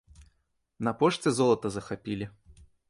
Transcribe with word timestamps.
На 0.89 0.95
пошце 1.03 1.29
золата 1.41 1.67
захапілі. 1.77 2.25